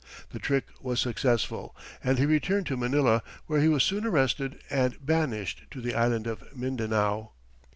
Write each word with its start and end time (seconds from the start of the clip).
The 0.31 0.39
trick 0.39 0.65
was 0.81 0.99
successful, 0.99 1.75
and 2.03 2.17
he 2.17 2.25
returned 2.25 2.65
to 2.65 2.75
Manila, 2.75 3.21
where 3.45 3.61
he 3.61 3.67
was 3.67 3.83
soon 3.83 4.03
arrested, 4.03 4.59
and 4.71 4.97
banished 5.05 5.65
to 5.69 5.79
the 5.79 5.93
island 5.93 6.25
of 6.25 6.55
Mindanao. 6.57 7.33